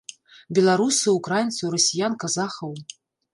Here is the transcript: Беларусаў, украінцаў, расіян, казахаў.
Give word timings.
Беларусаў, 0.57 1.11
украінцаў, 1.19 1.67
расіян, 1.75 2.17
казахаў. 2.25 2.73